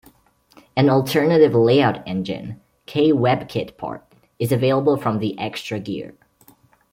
An 0.75 0.89
alternative 0.89 1.53
layout 1.53 2.07
engine, 2.07 2.59
"kwebkitpart", 2.87 4.01
is 4.39 4.51
available 4.51 4.97
from 4.97 5.19
the 5.19 5.35
Extragear. 5.37 6.15